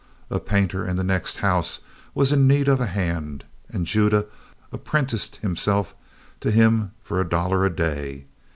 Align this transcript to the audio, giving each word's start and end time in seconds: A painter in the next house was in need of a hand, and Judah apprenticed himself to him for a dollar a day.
A 0.31 0.39
painter 0.39 0.83
in 0.87 0.95
the 0.95 1.03
next 1.03 1.37
house 1.37 1.81
was 2.15 2.31
in 2.31 2.47
need 2.47 2.67
of 2.67 2.81
a 2.81 2.87
hand, 2.87 3.43
and 3.69 3.85
Judah 3.85 4.25
apprenticed 4.71 5.35
himself 5.35 5.93
to 6.39 6.49
him 6.49 6.89
for 7.03 7.21
a 7.21 7.29
dollar 7.29 7.65
a 7.65 7.69
day. 7.69 8.25